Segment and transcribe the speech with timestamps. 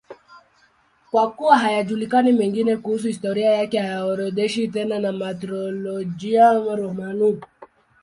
[1.11, 7.41] Kwa kuwa hayajulikani mengine kuhusu historia yake, haorodheshwi tena na Martyrologium Romanum.